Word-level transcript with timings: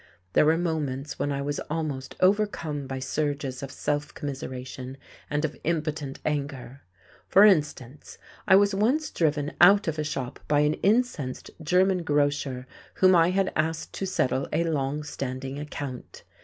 There 0.33 0.47
were 0.47 0.57
moments 0.57 1.19
when 1.19 1.31
I 1.31 1.43
was 1.43 1.59
almost 1.69 2.15
overcome 2.21 2.87
by 2.87 2.97
surges 2.97 3.61
of 3.61 3.69
self 3.71 4.15
commiseration 4.15 4.97
and 5.29 5.45
of 5.45 5.55
impotent 5.63 6.17
anger: 6.25 6.81
for 7.27 7.43
instance, 7.45 8.17
I 8.47 8.55
was 8.55 8.73
once 8.73 9.11
driven 9.11 9.51
out 9.61 9.87
of 9.87 9.99
a 9.99 10.03
shop 10.03 10.39
by 10.47 10.61
an 10.61 10.73
incensed 10.73 11.51
German 11.61 12.01
grocer 12.01 12.65
whom 12.95 13.15
I 13.15 13.29
had 13.29 13.53
asked 13.55 13.93
to 13.93 14.07
settle 14.07 14.47
a 14.51 14.63
long 14.63 15.03
standing 15.03 15.59
account. 15.59 16.23